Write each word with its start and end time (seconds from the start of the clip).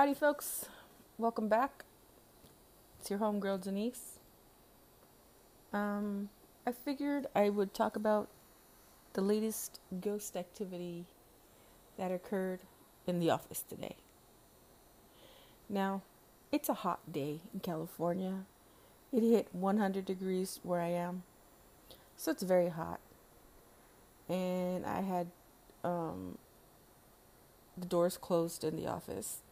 Howdy, 0.00 0.14
folks. 0.14 0.64
Welcome 1.18 1.50
back. 1.50 1.84
It's 2.98 3.10
your 3.10 3.18
homegirl 3.18 3.60
Denise. 3.60 4.18
Um, 5.74 6.30
I 6.66 6.72
figured 6.72 7.26
I 7.34 7.50
would 7.50 7.74
talk 7.74 7.96
about 7.96 8.30
the 9.12 9.20
latest 9.20 9.78
ghost 10.00 10.38
activity 10.38 11.04
that 11.98 12.10
occurred 12.10 12.60
in 13.06 13.20
the 13.20 13.28
office 13.28 13.62
today. 13.62 13.96
Now, 15.68 16.00
it's 16.50 16.70
a 16.70 16.80
hot 16.80 17.12
day 17.12 17.40
in 17.52 17.60
California. 17.60 18.46
It 19.12 19.20
hit 19.20 19.48
100 19.52 20.06
degrees 20.06 20.60
where 20.62 20.80
I 20.80 20.92
am, 20.92 21.24
so 22.16 22.30
it's 22.30 22.42
very 22.42 22.70
hot. 22.70 23.00
And 24.30 24.86
I 24.86 25.02
had 25.02 25.26
um, 25.84 26.38
the 27.76 27.84
doors 27.84 28.16
closed 28.16 28.64
in 28.64 28.76
the 28.76 28.86
office 28.86 29.42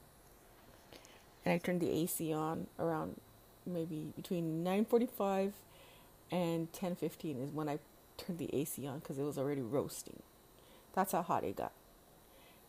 and 1.49 1.55
I 1.55 1.59
turned 1.59 1.81
the 1.81 1.91
AC 1.91 2.31
on 2.31 2.67
around 2.79 3.19
maybe 3.65 4.13
between 4.15 4.63
9:45 4.63 5.55
and 6.31 6.71
10:15 6.73 7.41
is 7.41 7.51
when 7.51 7.71
I 7.71 7.79
turned 8.19 8.39
the 8.39 8.55
AC 8.55 8.87
on 8.87 9.01
cuz 9.01 9.19
it 9.19 9.23
was 9.23 9.39
already 9.39 9.63
roasting. 9.63 10.23
That's 10.93 11.13
how 11.13 11.23
hot 11.23 11.45
it 11.45 11.57
got. 11.57 11.73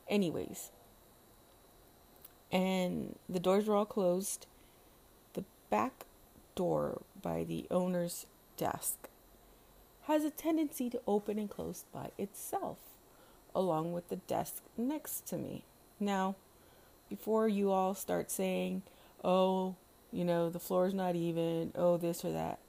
Anyways, 0.07 0.71
and 2.53 3.19
the 3.27 3.41
doors 3.41 3.67
were 3.67 3.75
all 3.75 3.85
closed. 3.85 4.47
The 5.33 5.43
back 5.69 6.05
door 6.55 7.01
by 7.21 7.43
the 7.43 7.67
owner's 7.69 8.27
desk 8.55 9.09
has 10.03 10.23
a 10.23 10.31
tendency 10.31 10.89
to 10.89 11.01
open 11.05 11.37
and 11.37 11.49
close 11.49 11.83
by 11.91 12.11
itself, 12.17 12.77
along 13.53 13.91
with 13.91 14.07
the 14.07 14.21
desk 14.35 14.63
next 14.77 15.25
to 15.25 15.37
me. 15.37 15.65
Now, 15.99 16.37
before 17.09 17.47
you 17.47 17.71
all 17.71 17.93
start 17.95 18.31
saying, 18.31 18.83
oh, 19.23 19.75
you 20.11 20.23
know, 20.23 20.49
the 20.49 20.59
floor 20.59 20.85
is 20.85 20.93
not 20.93 21.15
even, 21.15 21.71
oh, 21.75 21.97
this 21.97 22.23
or 22.23 22.31
that, 22.31 22.59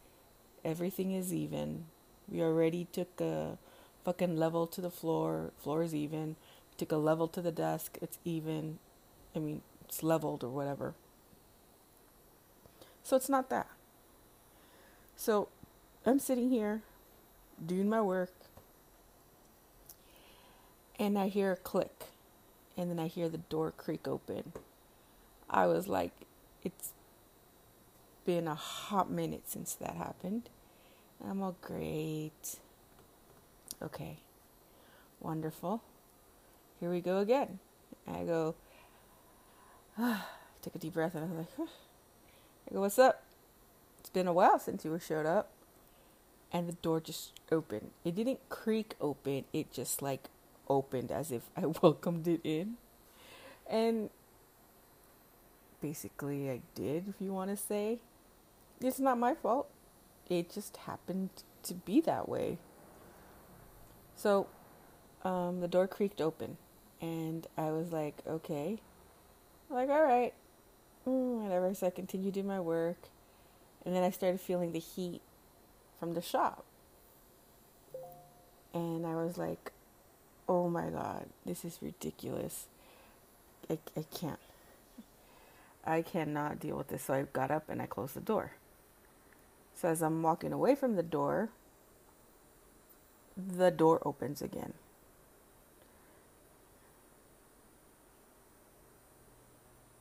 everything 0.64 1.12
is 1.12 1.32
even. 1.32 1.84
We 2.28 2.41
already 2.41 2.86
took 2.92 3.20
a 3.20 3.58
fucking 4.05 4.36
level 4.36 4.66
to 4.69 4.80
the 4.80 4.91
floor, 4.91 5.52
floor 5.58 5.82
is 5.82 5.94
even. 5.94 6.36
We 6.70 6.77
took 6.78 6.92
a 6.92 6.97
level 6.97 7.28
to 7.28 7.42
the 7.42 7.52
desk, 7.52 7.98
it's 8.00 8.19
even. 8.24 8.78
I 9.34 9.38
mean, 9.38 9.62
it's 9.84 10.02
leveled 10.02 10.42
or 10.42 10.48
whatever. 10.48 10.94
So 13.02 13.16
it's 13.16 13.28
not 13.28 13.50
that. 13.50 13.69
So 15.16 15.48
I'm 16.06 16.19
sitting 16.19 16.50
here 16.50 16.82
doing 17.64 17.88
my 17.88 18.00
work 18.00 18.32
and 20.98 21.19
I 21.19 21.28
hear 21.28 21.52
a 21.52 21.56
click 21.56 22.09
and 22.80 22.90
then 22.90 22.98
I 22.98 23.08
hear 23.08 23.28
the 23.28 23.36
door 23.36 23.74
creak 23.76 24.08
open. 24.08 24.54
I 25.50 25.66
was 25.66 25.86
like, 25.86 26.12
it's 26.64 26.94
been 28.24 28.48
a 28.48 28.54
hot 28.54 29.10
minute 29.10 29.42
since 29.44 29.74
that 29.74 29.96
happened. 29.96 30.48
I'm 31.22 31.42
all 31.42 31.56
great. 31.60 32.56
Okay, 33.82 34.20
wonderful. 35.20 35.82
Here 36.80 36.90
we 36.90 37.02
go 37.02 37.18
again. 37.18 37.58
I 38.08 38.22
go, 38.22 38.54
ah, 39.98 40.26
take 40.62 40.74
a 40.74 40.78
deep 40.78 40.94
breath, 40.94 41.14
and 41.14 41.24
I 41.24 41.28
was 41.28 41.46
like. 41.58 41.68
I 42.70 42.74
go, 42.74 42.80
what's 42.80 42.98
up? 42.98 43.22
It's 43.98 44.08
been 44.08 44.26
a 44.26 44.32
while 44.32 44.58
since 44.58 44.86
you 44.86 44.98
showed 44.98 45.26
up. 45.26 45.50
And 46.50 46.66
the 46.66 46.72
door 46.72 46.98
just 47.00 47.32
opened. 47.52 47.90
It 48.04 48.14
didn't 48.14 48.48
creak 48.48 48.94
open, 49.02 49.44
it 49.52 49.70
just 49.70 50.00
like 50.00 50.30
opened 50.70 51.10
as 51.10 51.30
if 51.30 51.42
I 51.56 51.66
welcomed 51.82 52.26
it 52.26 52.40
in. 52.44 52.76
And 53.68 54.08
basically, 55.82 56.50
I 56.50 56.60
did, 56.75 57.08
if 57.08 57.16
you 57.20 57.32
want 57.32 57.50
to 57.50 57.56
say. 57.56 57.98
It's 58.81 58.98
not 58.98 59.19
my 59.19 59.34
fault. 59.34 59.69
It 60.31 60.50
just 60.50 60.78
happened 60.78 61.31
to 61.64 61.75
be 61.75 62.00
that 62.03 62.28
way. 62.28 62.56
So, 64.16 64.47
um, 65.25 65.60
the 65.60 65.69
door 65.69 65.86
creaked 65.86 66.20
open, 66.20 66.56
and 67.00 67.47
I 67.58 67.70
was 67.70 67.92
like, 67.92 68.22
okay. 68.26 68.78
I'm 69.69 69.76
like, 69.76 69.91
all 69.91 70.02
right, 70.02 70.32
mm, 71.06 71.42
whatever. 71.42 71.75
So 71.75 71.87
I 71.87 71.91
continued 71.91 72.34
doing 72.34 72.47
my 72.47 72.60
work, 72.60 73.08
and 73.84 73.94
then 73.94 74.02
I 74.02 74.10
started 74.10 74.41
feeling 74.41 74.72
the 74.72 74.78
heat 74.78 75.20
from 75.98 76.14
the 76.14 76.22
shop. 76.22 76.64
And 78.72 79.06
I 79.06 79.16
was 79.16 79.37
like, 79.37 79.72
oh 80.50 80.69
my 80.69 80.91
god, 80.91 81.27
this 81.47 81.65
is 81.65 81.78
ridiculous. 81.81 82.66
I, 83.71 83.78
I 83.97 84.05
can't. 84.12 84.41
I 85.84 86.03
cannot 86.03 86.59
deal 86.59 86.77
with 86.77 86.88
this. 86.88 87.05
So 87.05 87.15
I 87.15 87.22
got 87.33 87.53
up 87.53 87.69
and 87.69 87.81
I 87.81 87.87
closed 87.87 88.15
the 88.15 88.21
door. 88.21 88.53
So 89.77 89.88
as 89.88 90.03
I'm 90.03 90.22
walking 90.22 90.53
away 90.53 90.75
from 90.75 90.97
the 90.97 91.05
door, 91.05 91.50
the 93.37 93.71
door 93.71 94.03
opens 94.05 94.43
again. 94.43 94.72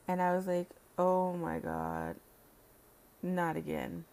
And 0.08 0.20
I 0.20 0.34
was 0.34 0.48
like, 0.48 0.70
oh 0.98 1.34
my 1.34 1.60
god, 1.60 2.16
not 3.22 3.56
again. 3.56 4.04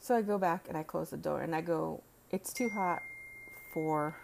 So 0.00 0.16
I 0.16 0.22
go 0.22 0.38
back 0.38 0.64
and 0.66 0.78
I 0.78 0.82
close 0.82 1.10
the 1.10 1.18
door 1.18 1.42
and 1.42 1.54
I 1.54 1.60
go, 1.60 2.02
it's 2.30 2.54
too 2.54 2.70
hot 2.70 3.02
for 3.74 4.16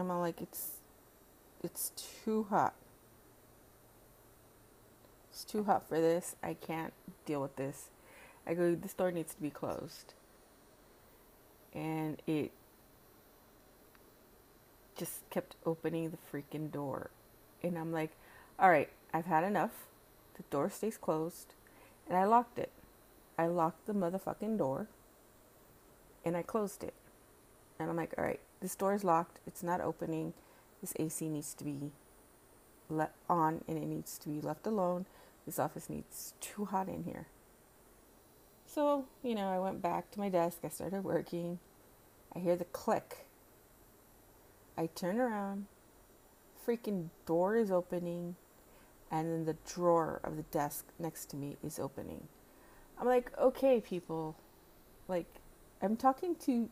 I'm 0.00 0.08
like, 0.20 0.40
it's, 0.40 0.72
it's 1.62 1.92
too 2.24 2.46
hot. 2.50 2.74
It's 5.30 5.44
too 5.44 5.64
hot 5.64 5.88
for 5.88 6.00
this. 6.00 6.36
I 6.42 6.54
can't 6.54 6.92
deal 7.26 7.40
with 7.40 7.56
this. 7.56 7.88
I 8.46 8.54
go, 8.54 8.74
the 8.74 8.88
store 8.88 9.10
needs 9.10 9.34
to 9.34 9.42
be 9.42 9.50
closed. 9.50 10.14
And 11.74 12.20
it 12.26 12.50
just 14.96 15.28
kept 15.30 15.56
opening 15.64 16.10
the 16.10 16.18
freaking 16.30 16.70
door. 16.70 17.10
And 17.62 17.78
I'm 17.78 17.92
like, 17.92 18.10
all 18.58 18.70
right, 18.70 18.90
I've 19.14 19.26
had 19.26 19.44
enough. 19.44 19.86
The 20.36 20.42
door 20.50 20.68
stays 20.68 20.96
closed. 20.96 21.54
And 22.08 22.18
I 22.18 22.24
locked 22.24 22.58
it. 22.58 22.70
I 23.38 23.46
locked 23.46 23.86
the 23.86 23.94
motherfucking 23.94 24.58
door. 24.58 24.88
And 26.24 26.36
I 26.36 26.42
closed 26.42 26.84
it. 26.84 26.94
And 27.78 27.88
I'm 27.88 27.96
like, 27.96 28.12
all 28.18 28.24
right, 28.24 28.40
this 28.60 28.74
door 28.74 28.94
is 28.94 29.04
locked. 29.04 29.40
It's 29.46 29.62
not 29.62 29.80
opening. 29.80 30.34
This 30.80 30.92
AC 30.96 31.28
needs 31.28 31.54
to 31.54 31.64
be 31.64 31.92
let 32.88 33.12
on 33.28 33.62
and 33.66 33.78
it 33.78 33.86
needs 33.86 34.18
to 34.18 34.28
be 34.28 34.40
left 34.40 34.66
alone. 34.66 35.06
This 35.46 35.58
office 35.58 35.88
needs 35.88 36.34
too 36.40 36.66
hot 36.66 36.88
in 36.88 37.04
here. 37.04 37.26
So, 38.66 39.06
you 39.22 39.34
know, 39.34 39.48
I 39.48 39.58
went 39.58 39.82
back 39.82 40.10
to 40.12 40.20
my 40.20 40.28
desk. 40.28 40.58
I 40.62 40.68
started 40.68 41.02
working. 41.02 41.58
I 42.34 42.38
hear 42.38 42.56
the 42.56 42.64
click. 42.66 43.26
I 44.76 44.86
turn 44.86 45.18
around. 45.18 45.66
Freaking 46.66 47.08
door 47.26 47.56
is 47.56 47.70
opening. 47.70 48.36
And 49.10 49.28
then 49.28 49.44
the 49.44 49.56
drawer 49.66 50.20
of 50.22 50.36
the 50.36 50.44
desk 50.44 50.86
next 50.98 51.30
to 51.30 51.36
me 51.36 51.56
is 51.64 51.78
opening. 51.78 52.28
I'm 52.98 53.08
like, 53.08 53.36
okay, 53.38 53.80
people. 53.80 54.36
Like, 55.08 55.26
I'm 55.82 55.96
talking 55.96 56.36
to 56.44 56.68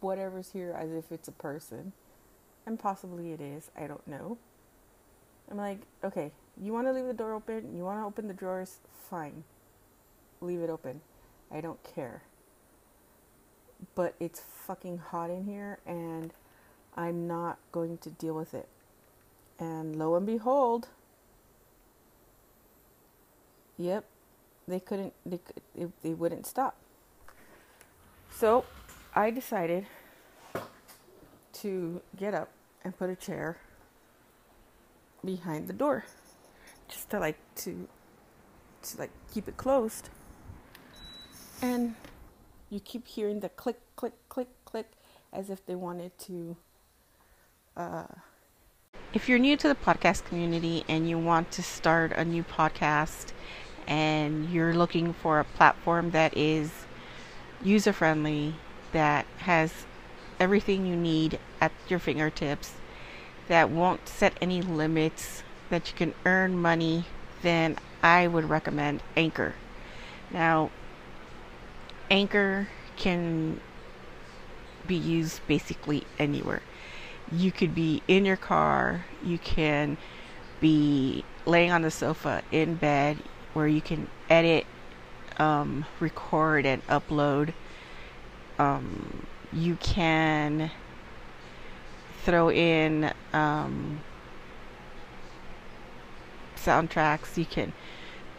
whatever's 0.00 0.52
here 0.52 0.76
as 0.78 0.90
if 0.92 1.12
it's 1.12 1.28
a 1.28 1.32
person. 1.32 1.92
And 2.66 2.78
possibly 2.78 3.32
it 3.32 3.40
is. 3.40 3.70
I 3.76 3.86
don't 3.86 4.06
know. 4.06 4.38
I'm 5.50 5.56
like, 5.56 5.80
okay, 6.02 6.32
you 6.60 6.72
want 6.72 6.86
to 6.86 6.92
leave 6.92 7.06
the 7.06 7.12
door 7.12 7.34
open? 7.34 7.76
You 7.76 7.84
want 7.84 8.00
to 8.00 8.04
open 8.04 8.26
the 8.26 8.34
drawers? 8.34 8.78
Fine. 9.08 9.44
Leave 10.40 10.60
it 10.60 10.70
open. 10.70 11.00
I 11.52 11.60
don't 11.60 11.82
care. 11.84 12.22
But 13.94 14.14
it's 14.18 14.40
fucking 14.40 14.98
hot 14.98 15.30
in 15.30 15.44
here 15.44 15.78
and 15.86 16.32
I'm 16.96 17.28
not 17.28 17.58
going 17.72 17.98
to 17.98 18.10
deal 18.10 18.34
with 18.34 18.54
it. 18.54 18.68
And 19.58 19.96
lo 19.96 20.16
and 20.16 20.26
behold, 20.26 20.88
yep, 23.78 24.04
they 24.66 24.80
couldn't, 24.80 25.12
they, 25.24 25.38
they, 26.02 26.14
wouldn't 26.14 26.46
stop. 26.46 26.76
So 28.30 28.64
I 29.16 29.30
decided 29.30 29.86
to 31.54 32.02
get 32.14 32.34
up 32.34 32.50
and 32.84 32.94
put 32.96 33.08
a 33.08 33.16
chair 33.16 33.56
behind 35.24 35.68
the 35.68 35.72
door 35.72 36.04
just 36.86 37.08
to 37.10 37.18
like 37.18 37.38
to 37.56 37.88
to 38.82 38.98
like 38.98 39.10
keep 39.32 39.48
it 39.48 39.56
closed. 39.56 40.10
And 41.62 41.94
you 42.68 42.78
keep 42.78 43.08
hearing 43.08 43.40
the 43.40 43.48
click 43.48 43.80
click 43.96 44.12
click 44.28 44.48
click 44.66 44.92
as 45.32 45.48
if 45.48 45.64
they 45.64 45.74
wanted 45.74 46.16
to 46.18 46.56
uh 47.74 48.04
if 49.14 49.30
you're 49.30 49.38
new 49.38 49.56
to 49.56 49.68
the 49.68 49.74
podcast 49.74 50.26
community 50.26 50.84
and 50.90 51.08
you 51.08 51.18
want 51.18 51.50
to 51.52 51.62
start 51.62 52.12
a 52.12 52.24
new 52.24 52.44
podcast 52.44 53.32
and 53.86 54.50
you're 54.50 54.74
looking 54.74 55.14
for 55.14 55.40
a 55.40 55.44
platform 55.44 56.10
that 56.10 56.36
is 56.36 56.70
user 57.62 57.94
friendly, 57.94 58.54
that 58.96 59.26
has 59.40 59.84
everything 60.40 60.86
you 60.86 60.96
need 60.96 61.38
at 61.60 61.70
your 61.86 61.98
fingertips, 61.98 62.72
that 63.46 63.68
won't 63.68 64.08
set 64.08 64.32
any 64.40 64.62
limits, 64.62 65.42
that 65.68 65.86
you 65.90 65.94
can 65.94 66.14
earn 66.24 66.56
money, 66.56 67.04
then 67.42 67.76
I 68.02 68.26
would 68.26 68.48
recommend 68.48 69.02
Anchor. 69.14 69.54
Now, 70.30 70.70
Anchor 72.10 72.68
can 72.96 73.60
be 74.86 74.94
used 74.94 75.46
basically 75.46 76.04
anywhere. 76.18 76.62
You 77.30 77.52
could 77.52 77.74
be 77.74 78.02
in 78.08 78.24
your 78.24 78.36
car, 78.38 79.04
you 79.22 79.36
can 79.36 79.98
be 80.58 81.22
laying 81.44 81.70
on 81.70 81.82
the 81.82 81.90
sofa 81.90 82.42
in 82.50 82.76
bed 82.76 83.18
where 83.52 83.68
you 83.68 83.82
can 83.82 84.08
edit, 84.30 84.64
um, 85.36 85.84
record, 86.00 86.64
and 86.64 86.86
upload. 86.86 87.52
Um, 88.58 89.26
you 89.52 89.76
can 89.76 90.70
throw 92.24 92.50
in 92.50 93.12
um, 93.32 94.00
soundtracks. 96.56 97.36
You 97.36 97.44
can, 97.44 97.72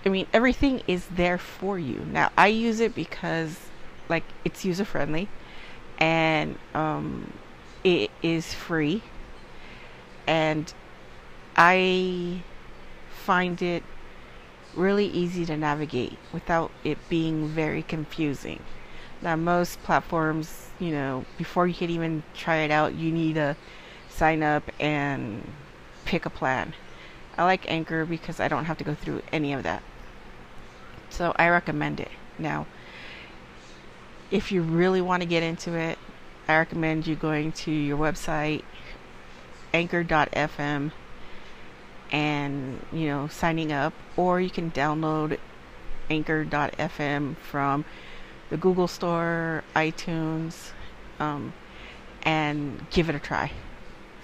I 0.05 0.09
mean, 0.09 0.27
everything 0.33 0.81
is 0.87 1.05
there 1.07 1.37
for 1.37 1.79
you. 1.79 1.99
Now, 2.11 2.31
I 2.37 2.47
use 2.47 2.79
it 2.79 2.93
because, 2.93 3.57
like, 4.09 4.23
it's 4.43 4.65
user 4.65 4.85
friendly 4.85 5.29
and 5.97 6.57
um, 6.73 7.33
it 7.83 8.11
is 8.21 8.53
free. 8.53 9.01
And 10.27 10.71
I 11.55 12.41
find 13.09 13.61
it 13.61 13.83
really 14.75 15.07
easy 15.07 15.45
to 15.45 15.57
navigate 15.57 16.17
without 16.31 16.71
it 16.83 16.97
being 17.09 17.47
very 17.47 17.81
confusing. 17.81 18.61
Now, 19.21 19.35
most 19.35 19.81
platforms, 19.83 20.69
you 20.79 20.91
know, 20.91 21.25
before 21.37 21.67
you 21.67 21.73
can 21.73 21.89
even 21.89 22.23
try 22.35 22.57
it 22.57 22.71
out, 22.71 22.93
you 22.93 23.11
need 23.11 23.35
to 23.35 23.55
sign 24.09 24.43
up 24.43 24.63
and 24.79 25.51
pick 26.05 26.25
a 26.25 26.29
plan. 26.29 26.73
I 27.37 27.43
like 27.43 27.69
Anchor 27.69 28.05
because 28.05 28.39
I 28.39 28.47
don't 28.47 28.65
have 28.65 28.77
to 28.77 28.83
go 28.83 28.95
through 28.95 29.21
any 29.31 29.53
of 29.53 29.63
that. 29.63 29.83
So 31.09 31.33
I 31.37 31.49
recommend 31.49 31.99
it. 31.99 32.11
Now, 32.37 32.67
if 34.29 34.51
you 34.51 34.61
really 34.61 35.01
want 35.01 35.21
to 35.23 35.27
get 35.27 35.43
into 35.43 35.73
it, 35.73 35.97
I 36.47 36.57
recommend 36.57 37.07
you 37.07 37.15
going 37.15 37.51
to 37.53 37.71
your 37.71 37.97
website, 37.97 38.63
anchor.fm, 39.73 40.91
and 42.11 42.85
you 42.91 43.07
know 43.07 43.27
signing 43.27 43.71
up, 43.71 43.93
or 44.15 44.39
you 44.39 44.49
can 44.49 44.71
download 44.71 45.37
anchor.fm 46.09 47.35
from 47.37 47.85
the 48.49 48.57
Google 48.57 48.88
Store, 48.88 49.63
iTunes, 49.75 50.71
um, 51.19 51.53
and 52.23 52.89
give 52.89 53.09
it 53.09 53.15
a 53.15 53.19
try. 53.19 53.51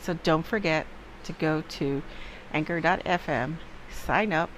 So 0.02 0.14
don't 0.24 0.46
forget 0.46 0.86
to 1.26 1.34
go 1.34 1.62
to 1.62 2.02
anchor.fm, 2.54 3.56
sign 3.92 4.34
up, 4.34 4.50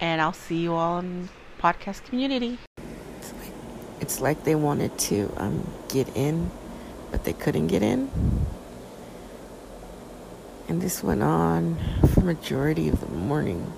and 0.00 0.20
I'll 0.20 0.32
see 0.32 0.58
you 0.58 0.74
all 0.74 0.98
in 0.98 1.28
podcast 1.60 2.04
community. 2.04 2.58
It's 4.00 4.20
like, 4.20 4.44
they 4.44 4.54
wanted 4.54 4.96
to 4.98 5.32
um, 5.36 5.68
get 5.88 6.08
in, 6.16 6.50
but 7.10 7.24
they 7.24 7.32
couldn't 7.32 7.66
get 7.66 7.82
in. 7.82 8.10
And 10.68 10.80
this 10.80 11.02
went 11.02 11.22
on 11.22 11.76
for 12.14 12.20
majority 12.20 12.88
of 12.88 13.00
the 13.00 13.08
morning. 13.08 13.72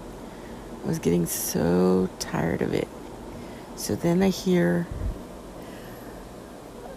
I 0.85 0.87
was 0.87 0.99
getting 0.99 1.26
so 1.26 2.08
tired 2.19 2.62
of 2.62 2.75
it. 2.75 2.88
So 3.81 3.94
then 3.94 4.23
I 4.23 4.29
hear 4.29 4.87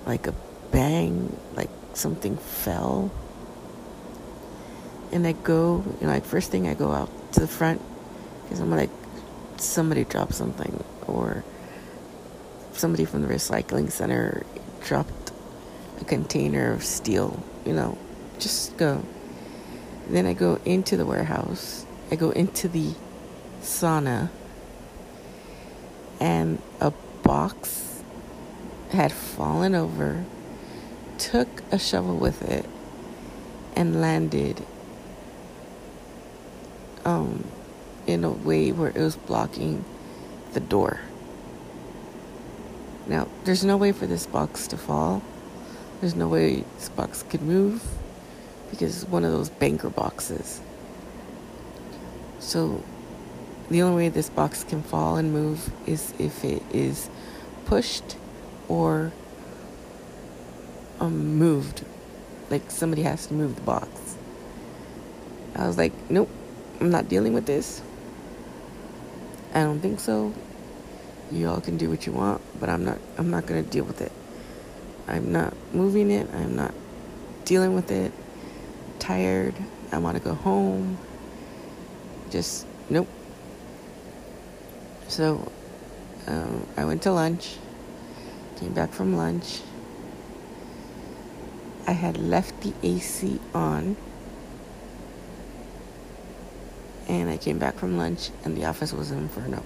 like 0.06 0.28
a 0.28 0.34
bang, 0.70 1.34
like 1.56 1.70
something 1.94 2.36
fell. 2.36 3.10
And 5.14 5.26
I 5.26 5.32
go, 5.32 5.82
you 6.02 6.06
know, 6.06 6.14
like 6.14 6.26
first 6.26 6.52
thing 6.52 6.68
I 6.68 6.74
go 6.74 6.92
out 6.92 7.10
to 7.34 7.40
the 7.40 7.48
front 7.48 7.82
because 8.44 8.60
I'm 8.60 8.70
like, 8.70 8.90
somebody 9.56 10.04
dropped 10.04 10.34
something 10.34 10.84
or 11.08 11.46
somebody 12.74 13.06
from 13.06 13.22
the 13.22 13.34
recycling 13.34 13.90
center 13.90 14.46
dropped 14.84 15.32
a 16.02 16.04
container 16.04 16.74
of 16.74 16.84
steel, 16.84 17.42
you 17.66 17.72
know, 17.72 17.98
just 18.40 18.76
go. 18.76 19.02
Then 20.10 20.26
I 20.26 20.34
go 20.34 20.60
into 20.66 20.98
the 20.98 21.06
warehouse. 21.06 21.86
I 22.12 22.18
go 22.18 22.32
into 22.32 22.68
the 22.68 22.94
sauna. 23.62 24.30
And 26.20 26.62
a 26.80 26.92
box 27.24 28.04
had 28.92 29.12
fallen 29.12 29.76
over, 29.76 30.24
took 31.18 31.48
a 31.72 31.80
shovel 31.80 32.18
with 32.18 32.42
it, 32.44 32.66
and 33.76 34.00
landed 34.00 34.64
um, 37.06 37.44
in 38.06 38.24
a 38.24 38.30
way 38.30 38.72
where 38.72 38.90
it 38.90 38.98
was 38.98 39.16
blocking 39.16 39.84
the 40.54 40.60
door. 40.60 41.00
Now, 43.08 43.28
there's 43.44 43.66
no 43.66 43.76
way 43.76 43.92
for 43.92 44.08
this 44.08 44.26
box 44.26 44.68
to 44.68 44.78
fall. 44.78 45.22
There's 46.00 46.16
no 46.16 46.28
way 46.28 46.64
this 46.76 46.90
box 46.90 47.24
could 47.24 47.42
move 47.42 47.84
because 48.70 49.04
it's 49.04 49.12
one 49.12 49.24
of 49.24 49.32
those 49.32 49.50
banker 49.50 49.90
boxes. 49.90 50.62
So, 52.40 52.84
the 53.70 53.82
only 53.82 54.04
way 54.04 54.10
this 54.10 54.30
box 54.30 54.64
can 54.64 54.84
fall 54.84 55.18
and 55.18 55.34
move 55.34 55.72
is 55.88 56.14
if 56.20 56.44
it 56.44 56.64
is 56.72 57.10
pushed 57.66 58.18
or 58.68 59.12
um, 61.00 61.38
moved. 61.38 61.86
Like 62.50 62.70
somebody 62.72 63.04
has 63.04 63.28
to 63.28 63.34
move 63.34 63.56
the 63.56 63.62
box. 63.62 64.18
I 65.56 65.68
was 65.68 65.78
like, 65.78 65.94
nope, 66.10 66.30
I'm 66.80 66.92
not 66.92 67.10
dealing 67.10 67.34
with 67.34 67.46
this. 67.46 67.82
I 69.54 69.62
don't 69.64 69.80
think 69.80 70.00
so. 70.00 70.34
You 71.32 71.50
all 71.50 71.62
can 71.62 71.78
do 71.78 71.90
what 71.90 72.06
you 72.06 72.12
want, 72.12 72.42
but 72.60 72.70
I'm 72.70 72.86
not 72.86 73.00
I'm 73.18 73.30
not 73.30 73.48
to 73.48 73.62
deal 73.64 73.86
with 73.86 74.02
it. 74.02 74.12
I'm 75.08 75.32
not 75.32 75.54
moving 75.74 76.12
it. 76.12 76.30
I'm 76.34 76.56
not 76.56 76.74
dealing 77.46 77.76
with 77.76 77.92
it. 77.92 78.12
tired. 79.00 79.56
I 79.92 79.98
want 80.00 80.18
to 80.18 80.24
go 80.24 80.34
home. 80.34 80.98
Just 82.30 82.66
nope. 82.90 83.08
So 85.14 85.48
um, 86.26 86.66
I 86.76 86.86
went 86.86 87.04
to 87.04 87.12
lunch. 87.12 87.58
Came 88.58 88.74
back 88.74 88.92
from 88.92 89.16
lunch. 89.16 89.62
I 91.86 91.92
had 91.92 92.18
left 92.18 92.62
the 92.62 92.74
AC 92.82 93.40
on. 93.54 93.96
And 97.08 97.30
I 97.30 97.38
came 97.38 97.60
back 97.60 97.76
from 97.76 97.96
lunch 97.96 98.32
and 98.44 98.58
the 98.58 98.66
office 98.66 98.92
was 98.92 99.12
an 99.12 99.20
inferno. 99.20 99.62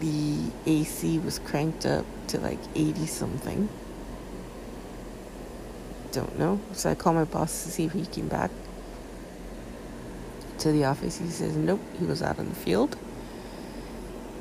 The 0.00 0.50
AC 0.66 1.20
was 1.20 1.38
cranked 1.38 1.86
up 1.86 2.04
to 2.26 2.40
like 2.40 2.58
80 2.74 3.06
something. 3.06 3.68
Don't 6.10 6.36
know. 6.36 6.58
So 6.72 6.90
I 6.90 6.96
called 6.96 7.14
my 7.14 7.24
boss 7.24 7.62
to 7.62 7.70
see 7.70 7.84
if 7.84 7.92
he 7.92 8.06
came 8.06 8.26
back 8.26 8.50
to 10.58 10.72
the 10.72 10.84
office. 10.84 11.18
He 11.18 11.28
says, 11.28 11.54
nope, 11.54 11.80
he 12.00 12.06
was 12.06 12.22
out 12.22 12.40
in 12.40 12.48
the 12.48 12.56
field. 12.56 12.96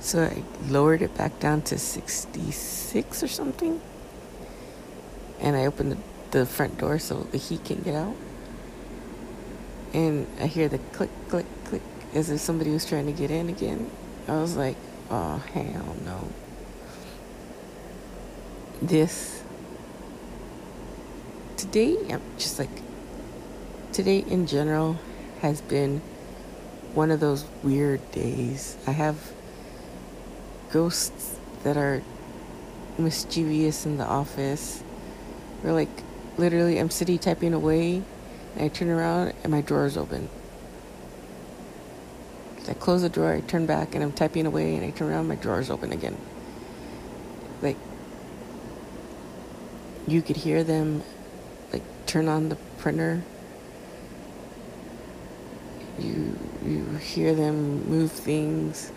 So 0.06 0.22
I 0.22 0.44
lowered 0.70 1.02
it 1.02 1.18
back 1.18 1.40
down 1.40 1.64
to 1.64 1.80
66 1.80 3.24
or 3.24 3.28
something. 3.28 3.82
And 5.40 5.56
I 5.56 5.66
opened 5.66 5.98
the, 6.30 6.46
front 6.46 6.78
door 6.78 7.00
so 7.00 7.22
the 7.32 7.40
heat 7.40 7.66
can 7.66 7.82
get 7.82 7.96
out. 7.96 8.16
And 9.96 10.28
I 10.40 10.46
hear 10.46 10.70
the 10.70 10.78
click, 10.78 11.10
click, 11.28 11.48
click 11.64 11.82
as 12.14 12.30
if 12.30 12.40
somebody 12.40 12.70
was 12.70 12.86
trying 12.86 13.08
to 13.08 13.14
get 13.14 13.32
in 13.32 13.50
again. 13.50 13.90
I 14.28 14.34
was 14.34 14.56
like, 14.56 14.78
oh, 15.10 15.38
hell 15.38 15.96
no. 16.06 16.30
This. 18.84 19.42
Today, 21.58 21.98
I'm 22.12 22.22
just 22.38 22.60
like, 22.60 22.70
today 23.92 24.20
in 24.20 24.46
general 24.46 25.00
has 25.42 25.62
been 25.62 26.02
one 26.94 27.10
of 27.10 27.20
those 27.20 27.44
weird 27.64 28.12
days. 28.12 28.78
I 28.86 28.92
have 28.92 29.35
ghosts 30.76 31.40
that 31.64 31.78
are 31.78 32.02
mischievous 32.98 33.86
in 33.86 33.96
the 33.98 34.04
office. 34.04 34.84
Or 35.64 35.72
like 35.72 36.04
literally 36.38 36.78
I'm 36.80 36.90
sitting 36.90 37.18
typing 37.18 37.54
away 37.54 38.04
and 38.56 38.62
I 38.62 38.68
turn 38.68 38.90
around 38.90 39.34
and 39.42 39.54
my 39.54 39.62
drawer 39.62 39.86
is 39.86 39.96
open. 39.96 40.28
I 42.68 42.74
close 42.74 43.04
the 43.04 43.10
drawer, 43.10 43.36
I 43.36 43.40
turn 43.40 43.66
back 43.66 43.96
and 43.96 44.04
I'm 44.04 44.12
typing 44.12 44.46
away 44.46 44.76
and 44.76 44.84
I 44.84 44.90
turn 44.90 45.12
around, 45.12 45.30
my 45.30 45.36
drawer 45.36 45.62
is 45.62 45.70
open 45.72 45.94
again. 45.94 46.18
Like 47.62 47.78
you 50.08 50.22
could 50.22 50.36
hear 50.36 50.62
them 50.62 51.04
like 51.72 51.84
turn 52.06 52.28
on 52.28 52.50
the 52.50 52.58
printer. 52.80 53.24
You 55.98 56.38
you 56.66 56.84
hear 56.98 57.34
them 57.34 57.88
move 57.88 58.12
things. 58.12 58.92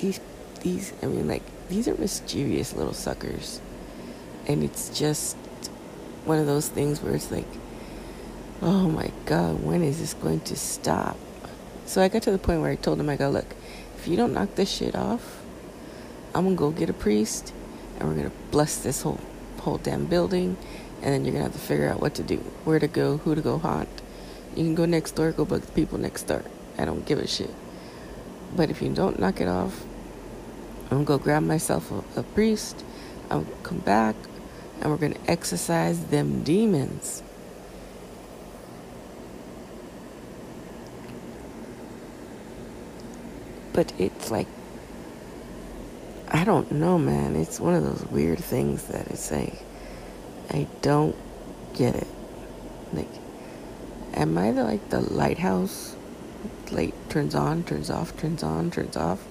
These 0.00 0.20
these 0.60 0.92
I 1.02 1.06
mean 1.06 1.28
like 1.28 1.42
these 1.68 1.86
are 1.88 1.94
mischievous 1.94 2.74
little 2.74 2.94
suckers. 2.94 3.60
And 4.46 4.64
it's 4.64 4.98
just 4.98 5.36
one 6.24 6.38
of 6.38 6.46
those 6.46 6.68
things 6.68 7.00
where 7.00 7.14
it's 7.14 7.30
like 7.30 7.46
oh 8.62 8.88
my 8.88 9.10
god, 9.24 9.62
when 9.62 9.82
is 9.82 9.98
this 10.00 10.14
going 10.14 10.40
to 10.40 10.56
stop? 10.56 11.16
So 11.86 12.02
I 12.02 12.08
got 12.08 12.22
to 12.24 12.30
the 12.30 12.38
point 12.38 12.60
where 12.60 12.70
I 12.70 12.76
told 12.76 13.00
him 13.00 13.08
I 13.08 13.16
go, 13.16 13.30
look, 13.30 13.54
if 13.96 14.06
you 14.06 14.16
don't 14.16 14.32
knock 14.32 14.54
this 14.54 14.70
shit 14.70 14.94
off, 14.94 15.42
I'm 16.34 16.44
gonna 16.44 16.56
go 16.56 16.70
get 16.70 16.90
a 16.90 16.92
priest 16.92 17.52
and 17.98 18.08
we're 18.08 18.14
gonna 18.14 18.32
bless 18.50 18.76
this 18.76 19.02
whole 19.02 19.20
whole 19.60 19.78
damn 19.78 20.06
building 20.06 20.56
and 21.02 21.14
then 21.14 21.24
you're 21.24 21.32
gonna 21.32 21.44
have 21.44 21.52
to 21.52 21.58
figure 21.58 21.88
out 21.88 22.00
what 22.00 22.14
to 22.14 22.22
do, 22.22 22.36
where 22.64 22.78
to 22.78 22.88
go, 22.88 23.18
who 23.18 23.34
to 23.34 23.40
go 23.40 23.58
haunt. 23.58 23.88
You 24.54 24.64
can 24.64 24.74
go 24.74 24.84
next 24.84 25.12
door, 25.12 25.32
go 25.32 25.44
bug 25.44 25.62
the 25.62 25.72
people 25.72 25.98
next 25.98 26.24
door. 26.24 26.44
I 26.78 26.84
don't 26.84 27.06
give 27.06 27.18
a 27.18 27.26
shit. 27.26 27.50
But 28.54 28.70
if 28.70 28.82
you 28.82 28.92
don't 28.92 29.18
knock 29.18 29.40
it 29.40 29.48
off, 29.48 29.84
I'm 30.90 31.04
gonna 31.04 31.04
go 31.04 31.18
grab 31.18 31.44
myself 31.44 31.92
a, 31.92 32.20
a 32.20 32.22
priest. 32.22 32.84
I'll 33.30 33.46
come 33.62 33.78
back 33.78 34.16
and 34.80 34.90
we're 34.90 34.96
gonna 34.96 35.20
exorcise 35.28 36.06
them 36.06 36.42
demons. 36.42 37.22
But 43.72 43.92
it's 43.98 44.30
like 44.32 44.48
I 46.32 46.44
don't 46.44 46.72
know, 46.72 46.98
man. 46.98 47.36
It's 47.36 47.60
one 47.60 47.74
of 47.74 47.84
those 47.84 48.04
weird 48.10 48.38
things 48.38 48.84
that 48.86 49.08
it's 49.08 49.30
like 49.30 49.62
I 50.50 50.66
don't 50.82 51.16
get 51.74 51.94
it. 51.94 52.06
Like, 52.92 53.08
am 54.14 54.36
I 54.36 54.50
the 54.50 54.64
like 54.64 54.90
the 54.90 55.00
lighthouse? 55.00 55.96
Light 56.72 56.94
turns 57.08 57.34
on, 57.34 57.64
turns 57.64 57.90
off, 57.90 58.16
turns 58.16 58.42
on, 58.42 58.70
turns 58.70 58.96
off. 58.96 59.24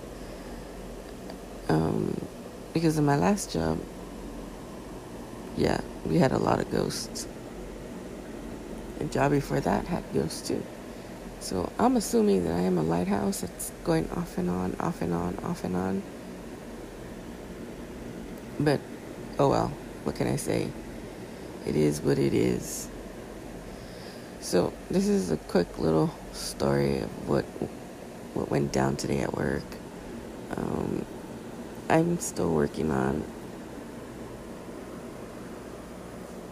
Um, 1.70 2.20
because 2.74 2.98
in 2.98 3.06
my 3.06 3.16
last 3.16 3.52
job, 3.54 3.80
yeah, 5.56 5.82
we 6.06 6.18
had 6.18 6.32
a 6.32 6.38
lot 6.38 6.60
of 6.60 6.72
ghosts. 6.72 7.28
The 8.98 9.06
job 9.06 9.32
before 9.32 9.60
that 9.60 9.86
had 9.86 10.04
ghosts 10.14 10.48
too. 10.48 10.64
So 11.40 11.72
I'm 11.80 11.96
assuming 11.96 12.44
that 12.46 12.54
I 12.54 12.62
am 12.62 12.78
a 12.78 12.84
lighthouse 12.84 13.42
that's 13.42 13.72
going 13.84 14.10
off 14.12 14.38
and 14.38 14.50
on, 14.50 14.76
off 14.80 15.02
and 15.02 15.14
on, 15.14 15.38
off 15.38 15.64
and 15.64 15.76
on. 15.76 16.04
But, 18.60 18.82
oh 19.38 19.50
well, 19.50 19.72
what 20.04 20.16
can 20.16 20.28
I 20.28 20.36
say? 20.36 20.70
It 21.66 21.76
is 21.76 22.02
what 22.02 22.20
it 22.20 22.34
is. 22.34 22.90
So, 24.42 24.74
this 24.90 25.08
is 25.08 25.32
a 25.32 25.38
quick 25.38 25.80
little 25.80 26.14
story 26.34 27.00
of 27.00 27.30
what 27.30 27.46
what 28.34 28.50
went 28.50 28.72
down 28.72 28.96
today 28.96 29.20
at 29.20 29.34
work. 29.34 29.64
Um, 30.56 30.99
I'm 31.90 32.20
still 32.20 32.54
working 32.54 32.92
on 32.92 33.24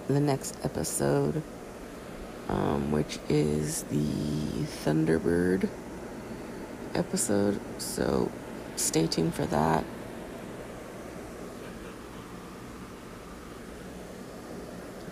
the 0.07 0.19
next 0.19 0.57
episode, 0.63 1.41
um, 2.49 2.91
which 2.91 3.19
is 3.29 3.83
the 3.83 4.65
Thunderbird 4.83 5.69
episode. 6.95 7.59
So, 7.77 8.31
stay 8.75 9.07
tuned 9.07 9.35
for 9.35 9.45
that. 9.45 9.83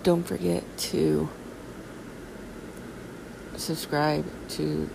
don't 0.05 0.21
forget 0.21 0.63
to 0.77 1.27
subscribe 3.55 4.23
to 4.47 4.87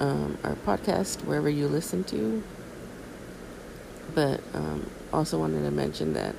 um, 0.00 0.38
our 0.44 0.54
podcast 0.54 1.22
wherever 1.26 1.50
you 1.50 1.68
listen 1.68 2.02
to. 2.04 2.42
But 4.14 4.40
um, 4.54 4.88
also 5.12 5.38
wanted 5.38 5.62
to 5.62 5.70
mention 5.70 6.14
that 6.14 6.34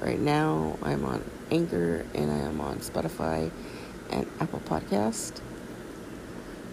right 0.00 0.18
now 0.18 0.78
I'm 0.82 1.04
on 1.04 1.24
Anchor 1.50 2.04
and 2.14 2.30
I 2.30 2.38
am 2.38 2.60
on 2.60 2.78
Spotify 2.78 3.50
and 4.10 4.26
Apple 4.40 4.60
Podcast. 4.60 5.40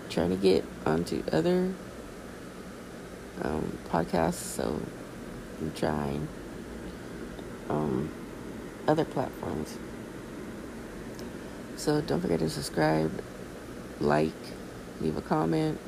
Trying 0.10 0.32
to 0.32 0.36
get 0.36 0.66
onto 0.86 1.24
other 1.32 1.72
um, 3.44 3.78
podcasts, 3.90 4.34
so 4.34 4.82
I'm 5.62 5.72
trying 5.74 6.28
um, 7.70 8.10
other 8.88 9.06
platforms. 9.06 9.78
So 11.76 12.02
don't 12.02 12.20
forget 12.20 12.40
to 12.40 12.50
subscribe, 12.50 13.24
like, 14.00 14.34
leave 15.00 15.16
a 15.16 15.22
comment. 15.22 15.80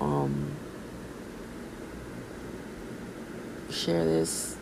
Um, 0.00 0.50
share 3.74 4.04
this 4.04 4.56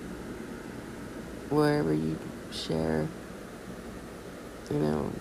wherever 1.51 1.93
you 1.93 2.19
share. 2.51 3.07
You 4.71 4.79
know, 4.79 5.13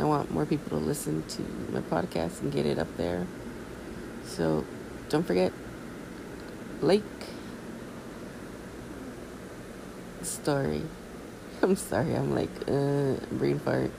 I 0.00 0.04
want 0.04 0.32
more 0.32 0.44
people 0.44 0.78
to 0.78 0.84
listen 0.84 1.22
to 1.22 1.42
my 1.70 1.80
podcast 1.80 2.40
and 2.40 2.52
get 2.52 2.66
it 2.66 2.78
up 2.78 2.94
there. 2.96 3.26
So 4.26 4.64
don't 5.08 5.24
forget, 5.24 5.52
like, 6.80 7.02
story. 10.22 10.82
I'm 11.62 11.76
sorry, 11.76 12.16
I'm 12.16 12.34
like, 12.34 12.50
uh, 12.68 13.14
brain 13.36 13.60
fart. 13.60 13.90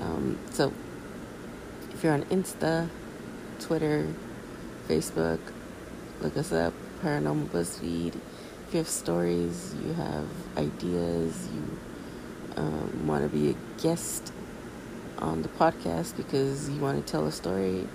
Um, 0.00 0.38
so, 0.50 0.72
if 1.92 2.04
you're 2.04 2.12
on 2.12 2.22
Insta, 2.24 2.88
Twitter, 3.58 4.06
Facebook, 4.88 5.40
look 6.20 6.36
us 6.36 6.52
up, 6.52 6.72
Paranormal 7.02 7.48
BuzzFeed. 7.48 8.14
If 8.14 8.74
you 8.74 8.78
have 8.78 8.88
stories, 8.88 9.74
you 9.84 9.92
have 9.94 10.28
ideas, 10.56 11.48
you 11.52 11.78
um, 12.56 13.06
want 13.08 13.24
to 13.24 13.28
be 13.28 13.50
a 13.50 13.82
guest 13.82 14.32
on 15.18 15.42
the 15.42 15.48
podcast 15.48 16.16
because 16.16 16.70
you 16.70 16.80
want 16.80 17.04
to 17.04 17.10
tell 17.10 17.26
a 17.26 17.32
story, 17.32 17.88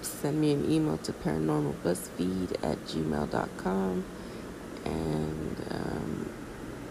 send 0.00 0.40
me 0.40 0.52
an 0.52 0.70
email 0.70 0.96
to 0.98 1.12
paranormalbuzzfeed 1.12 2.52
at 2.64 2.78
gmail.com. 2.86 4.04
And 4.84 5.66
um, 5.70 6.30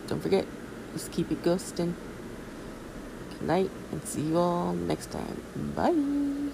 don't 0.08 0.22
forget, 0.22 0.46
just 0.94 1.12
keep 1.12 1.32
it 1.32 1.42
ghosting. 1.42 1.94
Good 3.32 3.42
night 3.42 3.72
and 3.92 4.04
see 4.06 4.22
you 4.22 4.38
all 4.38 4.74
next 4.74 5.12
time. 5.12 5.42
Bye. 5.76 6.45